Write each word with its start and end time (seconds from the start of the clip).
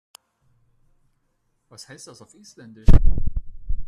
Was 1.69 1.87
heißt 1.87 2.07
das 2.07 2.23
auf 2.23 2.33
Isländisch? 2.33 2.87